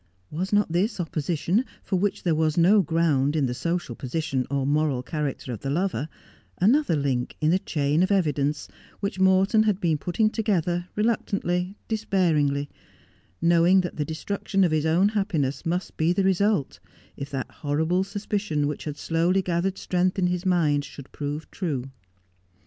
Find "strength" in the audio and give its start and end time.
19.77-20.17